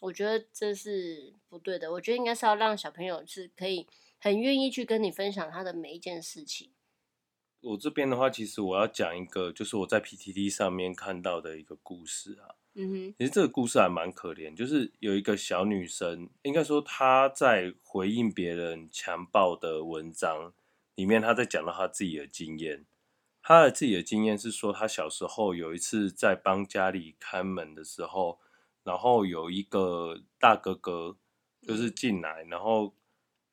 [0.00, 1.90] 我觉得这是不对的。
[1.92, 6.70] 我觉得应该是要让小朋友是可以很愿意去跟你分享他的每一件事情。
[7.64, 12.54] 我这边的话，其实我要讲一个，就是我在 PTT 上面看到的一个故事啊。
[12.74, 20.52] 嗯哼，其实这个故事还蛮可怜，就是有一个小女生，应该说她在回应别人强暴的文章
[20.94, 22.84] 里面，她在讲到她自己的经验。
[23.42, 28.40] 她的自己的经验是说，她小时候有一次在帮家里看门的时候，
[28.82, 31.16] 然后有一个大哥哥
[31.62, 32.94] 就是进来，然后。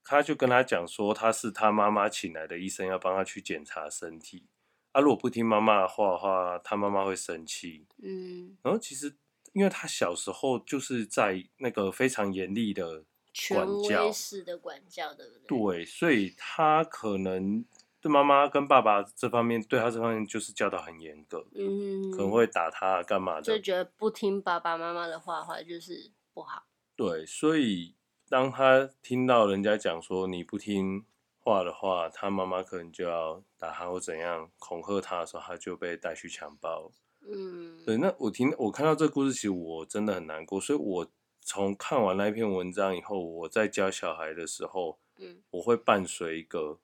[0.03, 4.47] 他就跟他讲说，他是他妈妈请来的医生，要帮他去检查身体。
[4.91, 7.85] 啊，如果不听妈妈的话的话，他妈妈会生气。
[8.03, 9.15] 嗯，然后其实，
[9.53, 13.05] 因为他小时候就是在那个非常严厉的
[13.49, 15.77] 管教，式的管教，对不对？
[15.77, 17.63] 对，所以他可能
[18.01, 21.47] 对妈妈跟爸爸这方面，对他这方面就是教导很严格。
[21.55, 26.63] 嗯，可能会打他干嘛的，就觉得不听爸爸妈妈的话的话就是不好。
[26.97, 27.95] 对，所以。
[28.31, 31.03] 当他听到人家讲说你不听
[31.41, 36.89] 话的话，他妈妈可能就要打他或怎样恐吓他的时候，他就被带去强暴。
[37.27, 37.97] 嗯，对。
[37.97, 40.61] 那我听我看到这个故事，其实我真的很难过。
[40.61, 46.79] 所以我从看完那篇文章以后，我在教小孩的时候，嗯，我会伴随一个，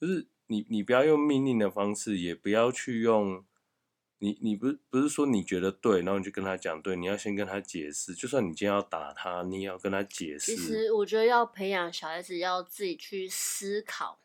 [0.00, 3.44] 就是你你不要用命令的方式，也不要去用。
[4.22, 8.14] 你你不是不是说你觉得对，然后你就跟他讲对，你要先跟他解释。
[8.14, 10.54] 就算你今天要打他，你也要跟他解释。
[10.54, 14.20] 其实我觉得要培养小孩子要自己去思考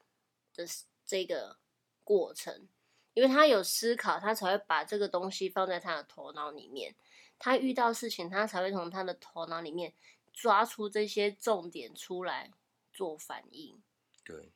[0.54, 0.66] 的
[1.06, 1.60] 这个
[2.04, 2.68] 过程，
[3.14, 6.94] 因为他有思考，他才会把这个东西放在他的头脑里面。
[7.40, 9.94] 他遇到事情，他才会从他的头脑里面
[10.34, 12.52] 抓出这些重点出来
[12.92, 13.82] 做反应。
[14.26, 14.52] 对，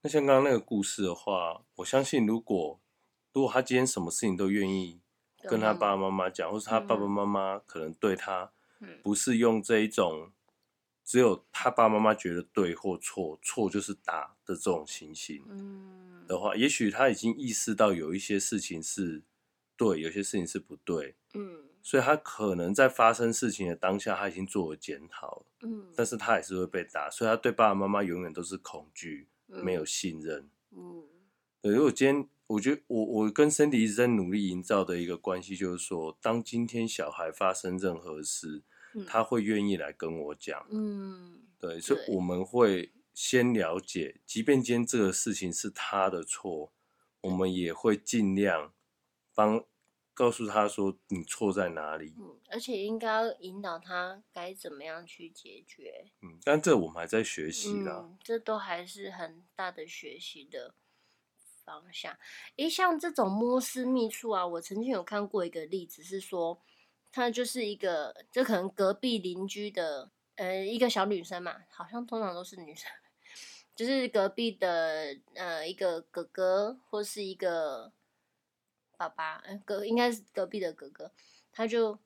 [0.00, 2.80] 那像刚刚那个故事的话，我相信如果。
[3.32, 5.00] 如果他今天什么事情都愿意
[5.42, 8.50] 跟他爸爸妈妈讲，或是他爸爸妈妈可能对他
[9.02, 10.32] 不是用这一种
[11.04, 15.42] 只有他爸爸妈妈觉得对或错，错就是打的这种情形
[16.26, 19.22] 的话，也许他已经意识到有一些事情是
[19.76, 21.14] 对，有些事情是不对，
[21.82, 25.44] 所以他可能在发生事情的当下，他已经做了检讨，
[25.94, 30.50] 但是他还是会被打，所以他对爸爸妈妈永远都是恐惧，没有信任，
[31.62, 32.28] 对，如果今天。
[32.48, 38.62] 我觉得我我跟 Cindy 一直在努力营造的一个关系，就是说，当今天小孩发生任何事，
[38.94, 40.66] 嗯、他会愿意来跟我讲。
[40.70, 46.72] 嗯，对，所以我们会先了解，即便今天这个事情是他的错，
[47.20, 48.72] 我们也会尽量
[49.34, 49.62] 帮
[50.14, 52.14] 告诉他说你错在哪里。
[52.18, 56.06] 嗯，而且应该要引导他该怎么样去解决。
[56.22, 58.00] 嗯，但这我们还在学习啦。
[58.04, 60.74] 嗯，这都还是很大的学习的。
[61.68, 62.16] 方向，
[62.56, 66.58] 诶，像这种摸私密处啊，我曾经有看过一个例子，是说，
[67.12, 72.90] 他就是一个，就可能隔壁邻居的，呃，一个小女生嘛，好像通常都是女生，
[73.76, 77.92] 就是隔壁的，呃，一个哥哥或是一个
[78.96, 81.12] 爸爸，呃，隔应该是隔壁的哥哥，
[81.52, 81.98] 他就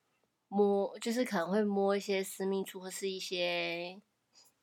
[0.48, 4.00] 摸，就是可能会摸一些私密处或是一些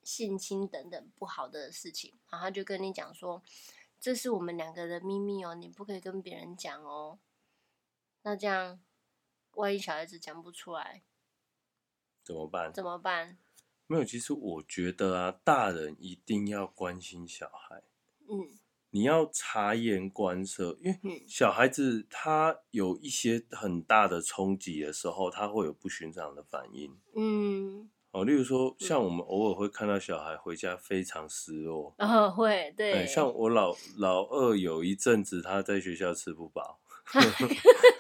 [0.04, 3.42] 性侵等等不好的事情，然后他就跟你讲说。
[4.00, 7.20] 这是我们两个的秘密哦，你不可以跟别人讲哦。
[8.22, 8.80] 那这样，
[9.56, 11.04] 万一小孩子讲不出来，
[12.24, 12.72] 怎么办？
[12.74, 13.38] 怎么办？
[13.88, 17.84] 没有，其实我觉得啊，大人一定要关心小孩。
[18.30, 18.60] 嗯，
[18.92, 27.00] 你要察言观色，因为小孩子他有一些很大的冲击的时候，他会有不寻常的反应。
[27.16, 27.90] 嗯。
[28.12, 36.80] 哦，例如说，像我们偶尔会看到小孩回家非常失落，哦，会，对，欸，像我老老二有一阵子他在学校吃不饱，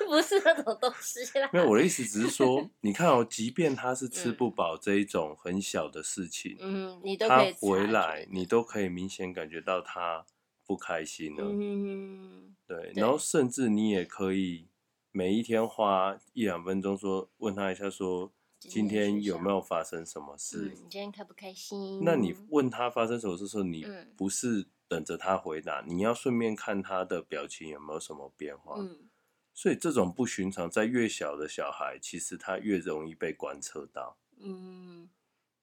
[0.07, 1.47] 不是那种东西啦。
[1.53, 10.25] 没有，我的意思只是说，你看哦，即便他是吃不饱这一种很小的事情，嗯，你都可以他回来，你都可以明显感觉到他
[10.65, 14.65] 不开心了，嗯，对，然后甚至你也可以
[15.11, 18.31] 每一天花一两分钟说问他一下说。
[18.59, 20.65] 今天有没有发生什么事？
[20.65, 22.01] 嗯、你今天开不开心？
[22.03, 23.85] 那你问他发生什么事的时候，你
[24.17, 28.75] 不是等着他回答，嗯、你要顺便看他的表情有没有什么变化。
[28.77, 29.09] 嗯、
[29.53, 34.17] 所以这种不寻常，在越小的小孩，其实他越容易被观测到。
[34.41, 35.09] 嗯，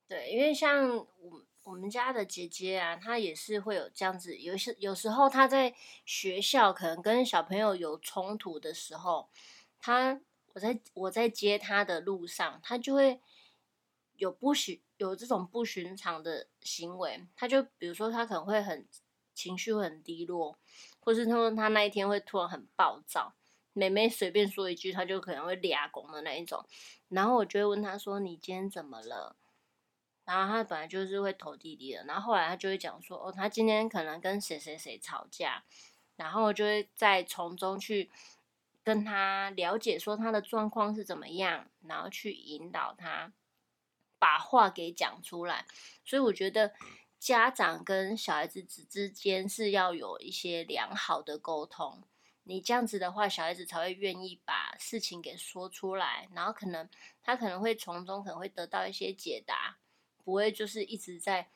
[0.09, 1.07] 对，因为像我
[1.65, 5.75] 我们家的姐姐啊，她也是会有这样子，有些有时候她在
[6.07, 9.29] 学校可能跟小朋友有冲突的时候，
[9.79, 10.23] 她。
[10.57, 13.21] 我在我在接他的路上，他就会
[14.17, 17.27] 有不寻有这种不寻常的行为。
[17.37, 18.89] 他就比如说，他可能会很
[19.35, 20.57] 情绪很低落，
[21.01, 23.35] 或是他说他那一天会突然很暴躁，
[23.75, 26.65] 妹妹随便说一句，他就可能会俩拱的那一种。
[27.11, 29.37] 然后我就会问他说：“你今天怎么了？”
[30.25, 35.65] 然后他本来就是会投弟弟的，然后后来他就会讲说：“哦，他今天可能跟谁谁谁吵架。”
[36.17, 38.11] 然后就会再从中去。
[38.87, 43.33] 跟他了解说他的状况是怎么样，然后去引导他
[44.17, 45.67] 把话给讲出来。
[46.05, 46.73] 所以我觉得
[47.19, 52.05] 家长跟小孩子之之间是要有一些良好的沟通。
[52.45, 56.89] 你这样子的话，小孩子才会愿意把事情给说出来，然后可能
[57.25, 59.79] 他可能会从中可能会得到一些解答，
[60.23, 61.49] 不会就是一直在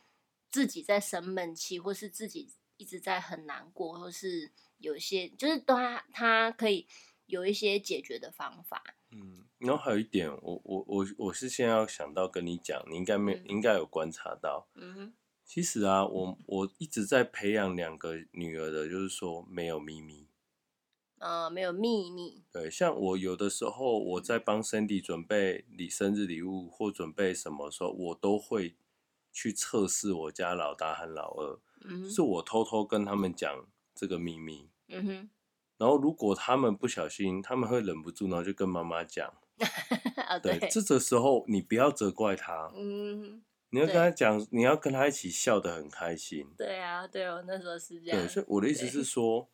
[0.50, 6.88] 自己在生闷气，或是自己一直在很难过，或是有些就是他他可以。
[7.30, 8.82] 有一些解决的方法。
[9.10, 14.68] 嗯，然后还有一点，我我我我是先要想到跟你讲，你应该没、嗯、应该有观察到。
[14.74, 15.12] 嗯哼，
[15.44, 20.28] 其实啊，我我一直在培养两个女儿的，就是说没有秘密。
[21.18, 22.44] 啊、呃，没有秘密。
[22.52, 28.76] 对，像我有的时候我在帮 Cindy 准备礼生日礼物或准备什么时候，我都会
[29.32, 31.60] 去测试我家老大和老二。
[32.08, 34.70] 是我偷偷跟他们讲这个秘密。
[34.88, 35.30] 嗯哼。
[35.80, 39.32] 然后，如果他们不小心，他们会忍不住，然后就跟妈妈讲。
[40.28, 46.46] 哦、对，对，这个时候你不要责怪他，嗯，你要跟他讲，你要跟他一起笑得很开心。
[46.54, 48.20] 对啊，对，我那时候是这样。
[48.20, 49.48] 对，所以我的意思是说，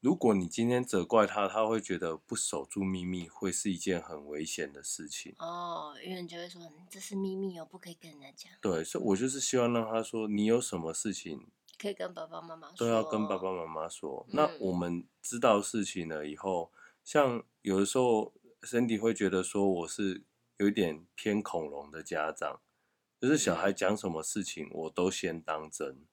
[0.00, 5.34] 如果你今天责怪他，他会觉得不守住秘密会是一件很危险的事情。
[5.38, 8.50] 哦，因为你就会说这是秘密哦，不可以跟人家讲。
[8.62, 11.46] 对，所以我就是希望让他说，你有什么事情。
[11.78, 14.26] 可以跟爸爸妈妈说，都要跟爸爸妈妈说。
[14.28, 16.72] 嗯、那我们知道事情了以后，
[17.04, 20.24] 像有的时候，Cindy 会觉得说我是
[20.56, 22.60] 有一点偏恐龙的家长，
[23.20, 25.88] 就是小孩讲什么事情我都先当真。
[25.88, 26.06] 嗯、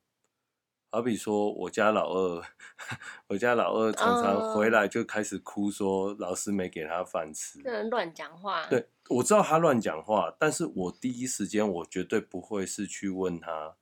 [0.91, 2.43] 好比说我家老二，
[3.27, 8.67] 我家老二常常回来就开始哭，说老师没给他饭吃，乱讲话。
[8.67, 13.75] 对，我知道他乱讲话，但是我第一时间我绝对不会是去问他。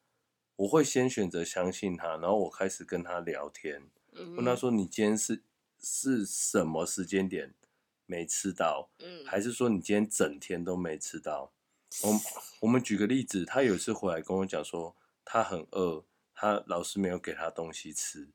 [0.62, 3.82] 我会先选择相信他，然后我开始跟他聊天，
[4.36, 5.41] 问他说：“你今天是
[5.82, 7.56] 是什么时间点
[8.06, 8.91] 没吃到？
[9.00, 11.52] 嗯、还是说你今天整天都没吃到？”
[12.04, 12.13] 我
[12.62, 14.95] 我们举个例子，他有一次回来跟我讲说
[15.26, 16.04] 他很饿，
[16.36, 18.30] 他老师没有给他东西吃。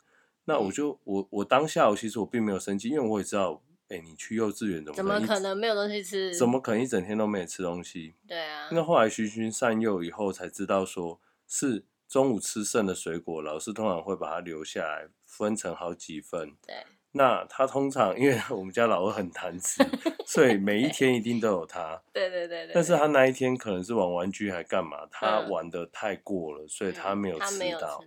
[0.47, 6.35] 那我就我我当下我其实我并没有生气，因为我也知道，哎、欸，你去幼稚园怎么怎么可能没有东西吃？
[6.35, 8.17] 怎么可能一整天都没有吃东西？
[8.27, 8.69] 对啊。
[8.73, 11.85] 那后来循循善诱以后才知道说是。
[12.09, 16.57] 中午吃剩的水果，老师通常会把它留下来，分成好几份。
[16.67, 16.75] 对。
[17.13, 19.83] 那他通常，因为我们家老二很 贪吃，
[20.29, 22.03] 所以每一天一定都有他。
[22.13, 22.73] 对对对对。
[22.75, 28.03] 但是他那一天可能是玩玩具还干嘛，他玩的太过了，所以他没有吃到。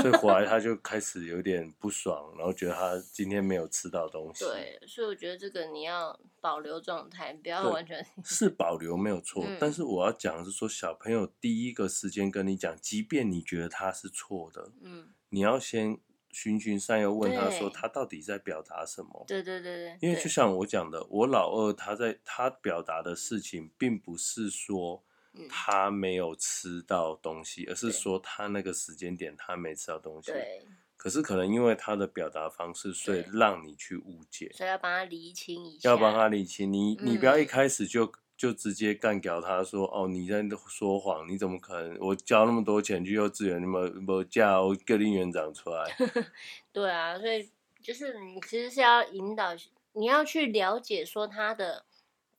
[0.00, 4.46] 所以回来 他就开始有点不爽，然后觉得他今天没有吃到东西。
[4.46, 8.04] 对，所以我觉得这个你要保留状态，不要完全。
[8.24, 15.98] 是保留没有错，但是我要讲的是说，小朋友第一个时间跟你讲，即便你觉得他是错的，嗯，你要先。
[16.40, 25.02] 循循善诱问他说：“他到底在表达什么？”对对对对，因为就像我讲的，我老二他在他表达的事情，并不是说
[25.48, 30.30] 他没有吃到东西，而是说他那个时间点他没吃到东西。
[30.30, 30.64] 对。
[30.96, 34.52] 可是可能因为他的表达方式，所以让你去误解。
[34.54, 35.90] 所以要帮他厘清一下。
[35.90, 38.12] 要帮他厘清，你你不要一开始就。
[38.38, 41.98] 就直接干掉他说：“哦，你在说谎，你怎么可能？
[41.98, 45.92] 我交那么多钱去幼稚园，你们没叫我个林园长出来？”
[46.72, 47.50] 对啊，所以
[47.82, 49.56] 就是你其实是要引导，
[49.94, 51.84] 你要去了解说他的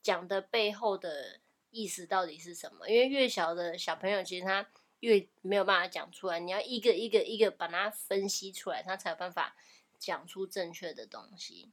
[0.01, 2.87] 讲的背后的意思到底是什么。
[2.87, 4.65] 因为越小的小朋友，其实他
[5.01, 9.57] 越没有办法讲出来，你要一个一个一个把它分析出来，他才有办法
[9.97, 11.69] 讲出正确的东西。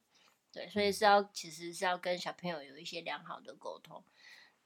[0.52, 4.02] 对，所以是要其实是要跟小朋友有一些良好的沟通。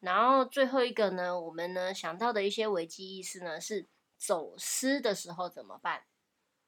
[0.01, 3.87] 然后最后一个呢，我们呢想到的一些危机意识呢，是
[4.17, 6.03] 走失的时候怎么办？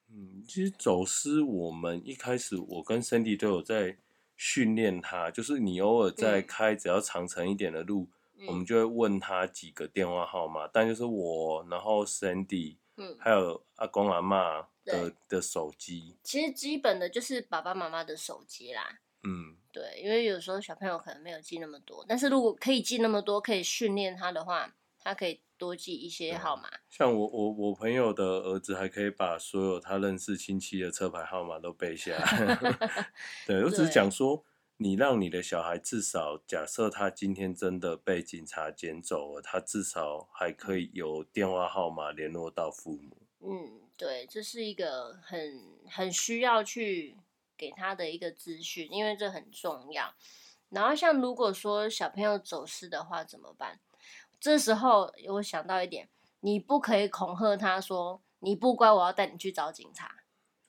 [0.08, 3.96] 嗯，其实走失，我们一开始我跟 Cindy 都有在
[4.36, 16.18] 训练他，就是你偶尔在开只要长程一点的路，嗯、我们就会问他几个电话号码，但就是我，然后 Cindy，嗯，还有阿公阿妈的的手机。
[16.22, 19.00] 其实基本的就是爸爸妈妈的手机啦。
[19.22, 26.68] 嗯，对，因为有时候小朋友可能没有记那么多，但是如果可以记那么多，可以训练他的话，他可以多记一些号码。
[26.90, 32.58] 像我我我朋友的儿子还可以把所有他认识亲戚的车牌号码都背下来。
[33.46, 34.44] 对，我只是讲说，
[34.76, 43.16] 你让你的小孩至少，假设他今天真的被警察捡走了，他至少还可以有电话号码联络到父母。
[43.40, 47.16] 嗯，对，这是一个很很需要去。
[47.56, 50.14] 给他的一个资讯，因为这很重要。
[50.70, 53.78] 然后像如果说小朋友走失的话怎么办？
[54.40, 56.08] 这时候我想到一点，
[56.40, 60.10] 你不可以恐吓他说，你不乖，我要带你去找警察。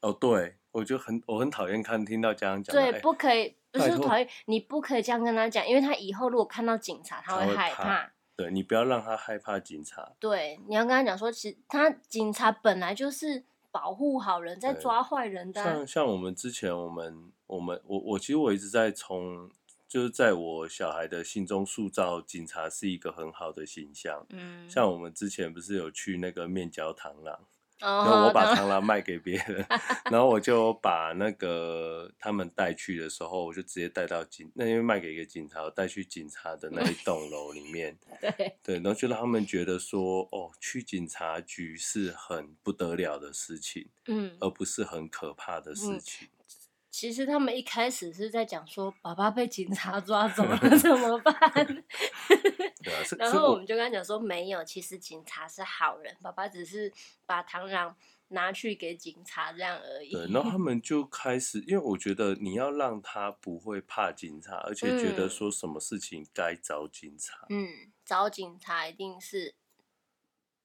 [0.01, 7.83] 哦，对，我就很我很讨厌看听到家长讲，对，哎、不可以，不是讨厌，你不可以这样跟他讲，因为他以后如果看到警察，他会害怕。
[7.83, 10.11] 怕对，你不要让他害怕警察。
[10.19, 13.45] 对，你要跟他讲说，其实他警察本来就是。
[13.73, 15.65] 保护好人，在抓坏人的、啊。
[15.65, 19.49] 像像我们之前，我们我们我我其实我一直在从，
[19.87, 24.23] 就是在我小孩的心中塑造警察是一个很好的形象。
[24.29, 27.39] 嗯，像我们之前不是有去那个面交螳螂。
[27.79, 29.65] 然后我把螳螂卖给别人，
[30.09, 37.97] 然后我就把那个他们带去的时候，我就直接带到警，那因为卖给一个警察，带去警察的那一栋楼里面。
[38.21, 46.27] 对对，然后就让他们觉得说，哦，去警察局是很不得了的事情，嗯，而不是很可怕的事情。
[46.27, 46.29] 嗯
[46.93, 51.33] 其实他们一开始是在讲说，爸爸被警 察抓走了怎么办？
[53.17, 56.93] 然后我们就跟他讲说，没有，其实警察是好人，爸爸只是
[57.25, 57.95] 把螳螂
[58.27, 60.11] 拿去给警察这样而已。
[60.11, 67.47] 对，然后他们就开始，因为我觉得你要让他不会怕警察，而且觉得说什么事情该找警察。
[67.49, 69.55] 嗯，找警察一定是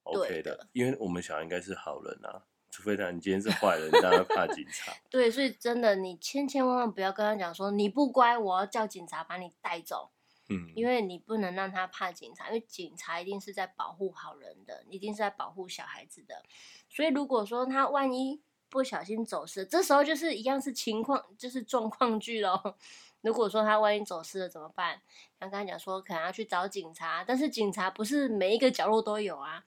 [0.02, 2.44] OK 的，因为我们小孩应该是好人啊。
[2.78, 4.92] 除非他你今天是坏人，当然怕警察。
[5.10, 10.10] 对，所以真的，你千千万万不要跟他讲说你不乖，我要叫警察把你带走。
[10.48, 16.44] 嗯，因为你不能让他怕警察，因为警察一定是在保护好人的，一定是在保护小孩子的。
[16.88, 22.76] 所以如果说他万一不小心走失，这时候就是一样是情况，就是状况剧咯。
[23.22, 25.02] 如果说他万一走失了怎么办？
[25.36, 29.64] 刚刚讲说可能要去找警察，但是警察不是每一个角落都有啊。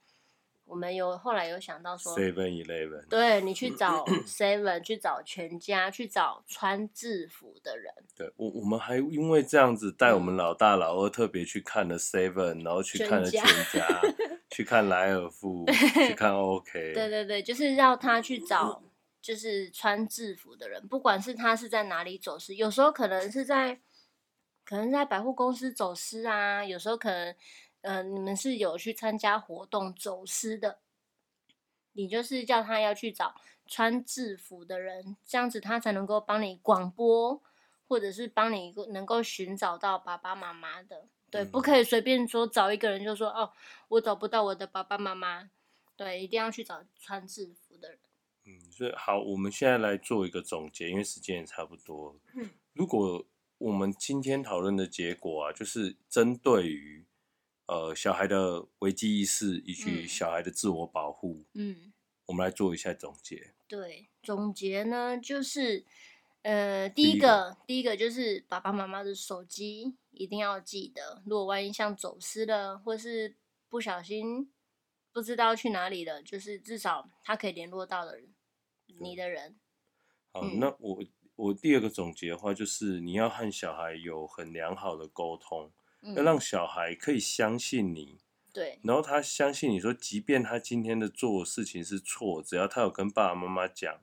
[0.72, 7.94] 我们有后来有想到说，Seven Eleven，对，你去找 Seven，去找全家，去找穿制服的人。
[8.16, 13.44] 对，我我们还因为这样子带我们老大老二特别去看了 Seven，然后去看了全
[13.74, 14.02] 家，
[14.50, 15.66] 去看莱尔富，
[16.08, 16.94] 去看 OK。
[16.94, 18.82] 对对对，就是让他去找，
[19.22, 23.82] 就是穿制服的人，不管是他是在哪里走失，有时候可能是在，
[24.64, 27.36] 可能在百货公司走失啊，有时候可能。
[27.82, 30.80] 呃，你们是有去参加活动走私的，
[31.94, 33.34] 你就是叫他要去找
[33.66, 37.42] 穿制服的人，这样子他才能够帮你广播，
[37.88, 41.08] 或者是帮你能够寻找到爸爸妈妈的。
[41.32, 43.52] 对，不可以随便说找一个人就说哦，
[43.88, 45.50] 我找不到我的爸爸妈妈。
[45.96, 48.00] 对，一定要去找穿制服的人。
[48.46, 52.16] 嗯，所以好，我们现在来做一个总结，因为时间也差不多。
[52.36, 53.26] 嗯，如果
[53.58, 57.06] 我们今天讨论的结果啊，就是针对于。
[57.68, 61.94] 呃，小孩的危机意识以及小孩的自我保护，嗯，
[62.26, 63.54] 我们来做一下总结。
[63.66, 65.86] 对，总结呢，就是
[66.42, 73.38] 呃，第一个，第一个，就是爸爸妈妈的手机一定要记得，如果万一像走失了，或是
[73.70, 74.52] 不小心
[75.14, 78.34] 不知道去哪里了，就是至少他可以联络到的人，
[79.00, 79.56] 你的人。
[80.34, 81.02] 好，嗯，那我
[81.36, 85.72] 我第二个总结的话，就是你要和小孩有很良好的沟通。
[86.16, 88.18] 要让小孩可以相信你，
[88.52, 94.02] 对，然后他相信你说，即便他今天的做的事情是错，只要他有跟爸爸妈妈讲，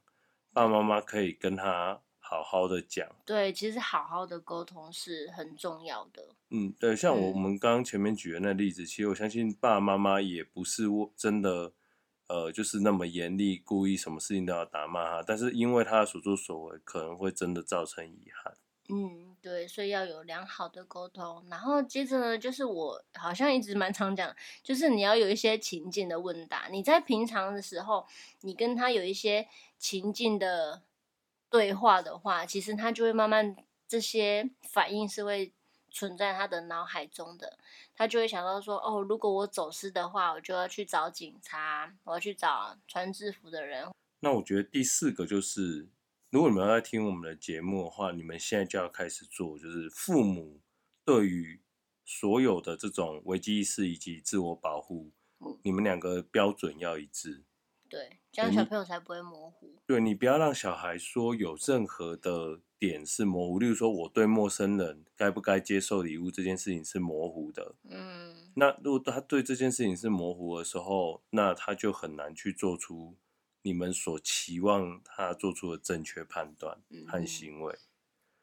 [0.53, 3.09] 爸爸妈妈可以跟他好好的讲。
[3.26, 6.28] 对，其实好好的沟通是很重要的。
[6.51, 10.84] 嗯，对，像我们刚刚前面举的那例子，嗯、其实我相信爸爸妈妈也不是
[11.16, 11.72] 真的，
[12.28, 18.57] 呃，就是那么严厉，故意什么事情都要打骂他，但是因为他的所作所为，可能会真的造成遗憾。
[18.91, 26.68] 嗯，对，所以要有良好的沟通，然后接着呢，就是我好像一直蛮常讲，就是你要有一些情境的问答。
[26.70, 28.07] 你在平常的时候，
[28.41, 30.82] 你跟他有一些情境的
[31.51, 33.55] 对话的话，其实他就会慢慢
[33.86, 35.53] 这些反应是会
[35.91, 37.59] 存在他的脑海中的，
[37.95, 43.86] 他就会想到说，哦，如果我走失的话，我就要去找警察，我要去找穿制服的人。
[44.20, 45.89] 那我觉得第四个就是。
[46.31, 50.61] 如果你们要在听我们的节目的话，你们现在就要开始做，就是父母
[51.05, 51.61] 对于
[52.05, 55.11] 所有的这种危机意识以及自我保护，
[55.41, 57.45] 嗯、你们两个标准要一致。
[57.89, 59.81] 对，这样小朋友才不会模糊。
[59.87, 67.76] 对，你不要让小孩说有任何的点是模糊，例如说我对陌生人该不该接受礼物这件事情是模糊的。
[67.89, 73.16] 嗯，那如果他对这件事情是模糊的时候，那他就很难去做出
[73.63, 77.79] 你们所期望他做出的正确判断和行为。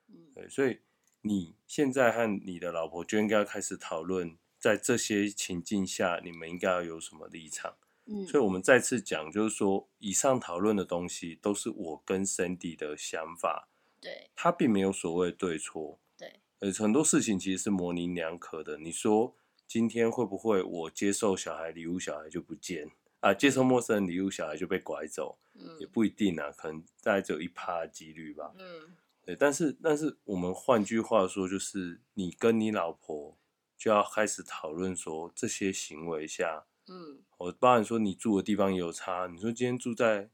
[0.08, 0.80] 嗯，对，所以
[1.22, 7.78] 你现在和你的老婆就应该要开始讨论，在这些情境下，你们应该要有什么立场。
[8.08, 13.68] 嗯，所以，我们再次讲，就是说，以上讨论的东西都是我跟 Sandy 的想法，
[14.00, 18.78] 对，他并没有所谓对错，对，呃，很多事情其实是模棱两可的。
[18.78, 19.36] 你说
[19.68, 22.92] 今天会不会我接受小孩礼物，小孩就不见
[23.30, 23.34] 啊？
[23.34, 25.38] 接受陌生人礼物，小孩就被拐走？
[25.56, 28.54] 嗯，也不一定啊，可能大概只有一趴的几率吧。
[28.58, 28.96] 嗯，
[29.26, 33.38] 对，但是，但是我们换句话说，就是你跟你老婆
[33.78, 36.66] 就要开始讨论说，这些行为下。
[36.88, 39.28] 嗯，我包含说你住的地方也有差。
[39.28, 40.30] 你说今天住在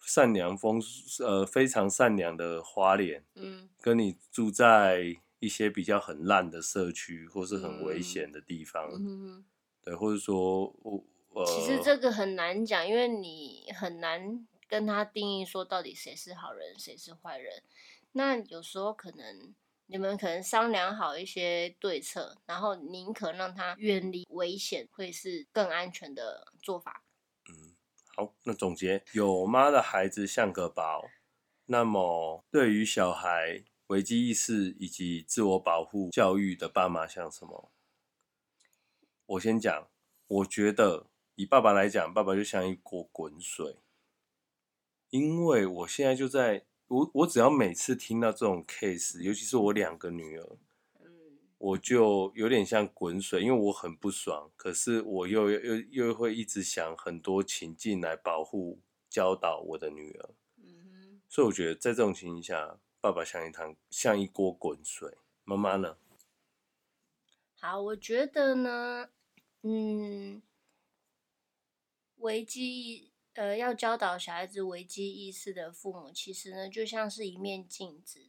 [0.00, 0.80] 善良风
[1.18, 9.44] 呃非常善良的花莲，嗯，跟你住在一些比较很烂的社区或是很危险的地方，嗯，
[9.82, 17.62] 对，或者说我呃，其实这个很难讲，因为你很难跟他定义说到底谁是好人，谁是坏人。
[18.12, 19.54] 那有时候可能。
[19.92, 27.02] 你们可能商量好一些对策，然后宁可让他远离危险，会是更安全的做法。
[27.48, 27.74] 嗯，
[28.14, 31.10] 好，那总结，有妈的孩子像个宝。
[31.66, 37.72] 那么，对于小孩危机意识以及自我保护教育的爸妈像什么？
[39.26, 39.88] 我先讲，
[40.28, 41.09] 我觉得
[41.40, 43.78] 以爸爸来讲，爸爸就像一锅滚水，
[45.08, 46.66] 因为我现在就在。
[46.90, 50.58] 我我只要每次听到这种 case，尤其是我两个女儿，
[50.98, 65.96] 嗯，我就有点像滚水，因为我很不爽，可是我又又又会一直想很多情境来保护教导我的女儿，嗯哼，所以我觉得在这种情形下，爸爸像一汤像一锅滚水，妈妈呢？
[67.60, 69.10] 好，我觉得呢，
[69.62, 70.42] 嗯，
[72.20, 73.08] 危机。
[73.34, 78.26] 呃，要教导小孩子危机意识的父母，其实呢，就像是一面镜子，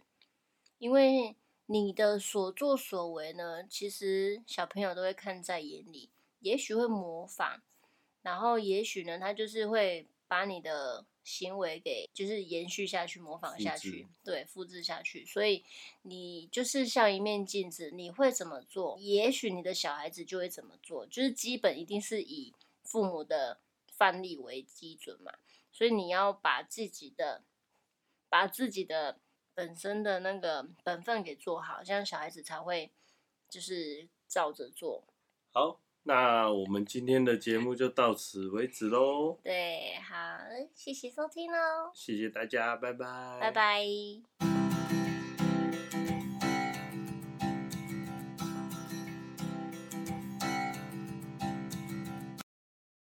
[0.77, 1.35] 因为
[1.65, 7.61] 你的所作所为呢，其实小朋友都会看在眼里，也许会模仿，
[8.21, 15.25] 然后也许呢，他就是会把你的行为给就是延续下去，模仿下去，对，复制下去。
[15.25, 15.65] 所以
[16.03, 23.59] 你就是像一面镜子，你会怎么做，也许你的小孩子就会怎么做，就是基本一定是以父母的。
[24.01, 25.31] 范例为基准嘛，
[25.71, 27.43] 所以你要把自己的、
[28.29, 29.19] 把自己的
[29.53, 32.91] 本身的那个本分给做好，这样小孩子才会
[33.47, 35.03] 就是照着做。
[35.51, 39.37] 好，那我们今天的节目就到此为止喽。
[39.43, 40.17] 对，好，
[40.73, 41.91] 谢谢收听喽。
[41.93, 43.37] 谢谢大家，拜拜。
[43.39, 44.50] 拜拜。